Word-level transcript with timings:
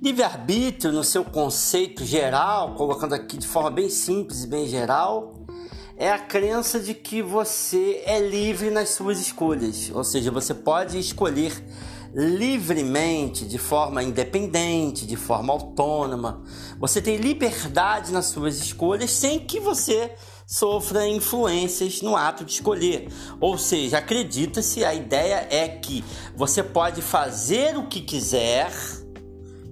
Livre-arbítrio, 0.00 0.92
no 0.92 1.02
seu 1.02 1.24
conceito 1.24 2.04
geral, 2.04 2.76
colocando 2.76 3.14
aqui 3.14 3.36
de 3.36 3.48
forma 3.48 3.68
bem 3.68 3.90
simples 3.90 4.44
e 4.44 4.46
bem 4.46 4.68
geral, 4.68 5.34
é 5.96 6.08
a 6.08 6.20
crença 6.20 6.78
de 6.78 6.94
que 6.94 7.20
você 7.20 8.00
é 8.06 8.20
livre 8.20 8.70
nas 8.70 8.90
suas 8.90 9.18
escolhas, 9.18 9.90
ou 9.92 10.04
seja, 10.04 10.30
você 10.30 10.54
pode 10.54 10.96
escolher 11.00 11.52
livremente, 12.14 13.44
de 13.44 13.58
forma 13.58 14.00
independente, 14.00 15.04
de 15.04 15.16
forma 15.16 15.52
autônoma. 15.52 16.44
Você 16.78 17.02
tem 17.02 17.16
liberdade 17.16 18.12
nas 18.12 18.26
suas 18.26 18.56
escolhas 18.58 19.10
sem 19.10 19.40
que 19.40 19.58
você 19.58 20.14
sofra 20.46 21.08
influências 21.08 22.00
no 22.02 22.16
ato 22.16 22.44
de 22.44 22.52
escolher. 22.52 23.08
Ou 23.40 23.58
seja, 23.58 23.98
acredita-se, 23.98 24.84
a 24.84 24.94
ideia 24.94 25.46
é 25.50 25.66
que 25.68 26.04
você 26.36 26.62
pode 26.62 27.02
fazer 27.02 27.76
o 27.76 27.88
que 27.88 28.00
quiser. 28.00 28.72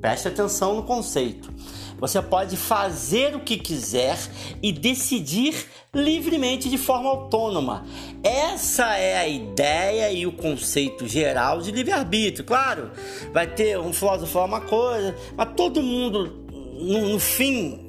Preste 0.00 0.28
atenção 0.28 0.76
no 0.76 0.82
conceito. 0.82 1.52
Você 1.98 2.22
pode 2.22 2.56
fazer 2.56 3.36
o 3.36 3.40
que 3.40 3.58
quiser 3.58 4.16
e 4.62 4.72
decidir 4.72 5.66
livremente 5.94 6.70
de 6.70 6.78
forma 6.78 7.10
autônoma. 7.10 7.84
Essa 8.22 8.96
é 8.96 9.18
a 9.18 9.28
ideia 9.28 10.10
e 10.10 10.26
o 10.26 10.32
conceito 10.32 11.06
geral 11.06 11.60
de 11.60 11.70
livre-arbítrio. 11.70 12.46
Claro, 12.46 12.90
vai 13.32 13.46
ter 13.46 13.78
um 13.78 13.92
filósofo 13.92 14.32
falar 14.32 14.46
uma 14.46 14.60
coisa, 14.62 15.14
mas 15.36 15.52
todo 15.54 15.82
mundo, 15.82 16.46
no, 16.50 17.10
no 17.10 17.20
fim, 17.20 17.86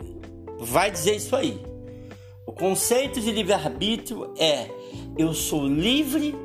vai 0.59 0.91
dizer 0.91 1.15
isso 1.15 1.33
aí. 1.33 1.61
O 2.45 2.51
conceito 2.51 3.21
de 3.21 3.31
livre-arbítrio 3.31 4.33
é 4.37 4.69
eu 5.17 5.33
sou 5.33 5.65
livre 5.65 6.35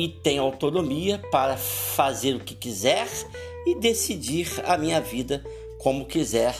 e 0.00 0.08
tenho 0.08 0.42
autonomia 0.42 1.18
para 1.30 1.56
fazer 1.56 2.34
o 2.34 2.40
que 2.40 2.54
quiser 2.54 3.06
e 3.66 3.74
decidir 3.74 4.48
a 4.64 4.78
minha 4.78 5.00
vida 5.00 5.44
como 5.78 6.06
quiser 6.06 6.54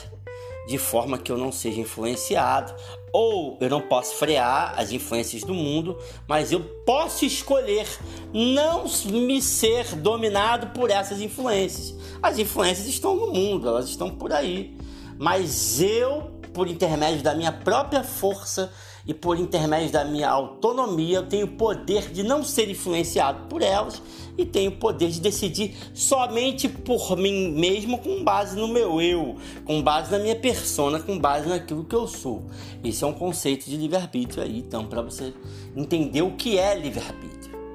de 0.67 0.77
forma 0.77 1.17
que 1.17 1.31
eu 1.31 1.37
não 1.37 1.51
seja 1.51 1.81
influenciado, 1.81 2.73
ou 3.11 3.57
eu 3.59 3.69
não 3.69 3.81
posso 3.81 4.15
frear 4.15 4.73
as 4.77 4.91
influências 4.91 5.43
do 5.43 5.53
mundo, 5.53 5.97
mas 6.27 6.51
eu 6.51 6.61
posso 6.85 7.25
escolher 7.25 7.87
não 8.31 8.85
me 9.05 9.41
ser 9.41 9.95
dominado 9.95 10.67
por 10.67 10.89
essas 10.91 11.19
influências. 11.19 11.95
As 12.21 12.37
influências 12.37 12.87
estão 12.87 13.15
no 13.15 13.33
mundo, 13.33 13.67
elas 13.67 13.89
estão 13.89 14.11
por 14.11 14.31
aí, 14.31 14.77
mas 15.17 15.81
eu, 15.81 16.31
por 16.53 16.67
intermédio 16.67 17.23
da 17.23 17.33
minha 17.33 17.51
própria 17.51 18.03
força, 18.03 18.71
e 19.05 19.13
por 19.13 19.39
intermédio 19.39 19.91
da 19.91 20.05
minha 20.05 20.29
autonomia 20.29 21.17
eu 21.17 21.27
tenho 21.27 21.45
o 21.45 21.51
poder 21.51 22.11
de 22.11 22.23
não 22.23 22.43
ser 22.43 22.69
influenciado 22.69 23.47
por 23.47 23.61
elas 23.61 24.01
e 24.37 24.45
tenho 24.45 24.71
o 24.71 24.75
poder 24.75 25.09
de 25.09 25.19
decidir 25.19 25.75
somente 25.93 26.69
por 26.69 27.17
mim 27.17 27.51
mesmo 27.51 27.97
com 27.97 28.23
base 28.23 28.55
no 28.55 28.67
meu 28.67 29.01
eu, 29.01 29.35
com 29.65 29.81
base 29.81 30.11
na 30.11 30.19
minha 30.19 30.35
persona, 30.35 30.99
com 30.99 31.17
base 31.17 31.47
naquilo 31.47 31.83
que 31.83 31.95
eu 31.95 32.07
sou. 32.07 32.43
Esse 32.83 33.03
é 33.03 33.07
um 33.07 33.13
conceito 33.13 33.69
de 33.69 33.75
livre-arbítrio 33.75 34.43
aí, 34.43 34.59
então, 34.59 34.85
para 34.85 35.01
você 35.01 35.33
entender 35.75 36.21
o 36.21 36.31
que 36.31 36.57
é 36.57 36.75
livre-arbítrio, 36.75 37.30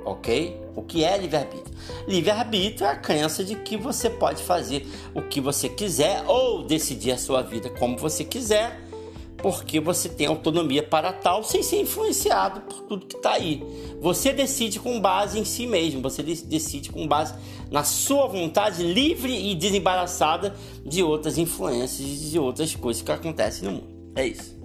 ok? 0.07 0.61
O 0.75 0.83
que 0.83 1.05
é 1.05 1.19
livre-arbítrio? 1.19 1.77
Livre-arbítrio 2.07 2.87
é 2.87 2.91
a 2.91 2.97
crença 2.97 3.45
de 3.45 3.57
que 3.57 3.77
você 3.77 4.09
pode 4.09 4.43
fazer 4.43 4.87
o 5.15 5.23
que 5.23 5.41
você 5.41 5.69
quiser 5.69 6.25
ou 6.27 6.63
decidir 6.63 7.13
a 7.13 7.19
sua 7.19 7.43
vida 7.43 7.69
como 7.71 7.99
você 7.99 8.25
quiser 8.25 8.87
porque 9.39 9.79
você 9.79 10.09
tem 10.09 10.27
autonomia 10.27 10.83
para 10.83 11.13
tal 11.13 11.45
sem 11.45 11.63
ser 11.63 11.81
influenciado 11.81 12.61
por 12.63 12.81
tudo 12.83 13.07
que 13.07 13.17
está 13.17 13.33
aí. 13.33 13.63
Você 14.01 14.33
decide 14.33 14.81
com 14.81 15.01
base 15.01 15.39
em 15.39 15.45
si 15.45 15.67
mesmo, 15.67 16.01
você 16.01 16.23
decide 16.23 16.91
com 16.91 17.07
base 17.07 17.35
na 17.71 17.85
sua 17.85 18.27
vontade 18.27 18.83
livre 18.83 19.51
e 19.51 19.55
desembaraçada 19.55 20.55
de 20.85 21.03
outras 21.03 21.39
influências 21.39 22.01
e 22.01 22.31
de 22.31 22.39
outras 22.39 22.75
coisas 22.75 23.03
que 23.03 23.13
acontecem 23.13 23.69
no 23.69 23.73
mundo. 23.77 24.13
É 24.15 24.27
isso. 24.27 24.57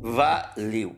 Valeu! 0.00 0.94